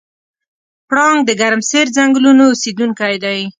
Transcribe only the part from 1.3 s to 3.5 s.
ګرمسیر ځنګلونو اوسېدونکی دی.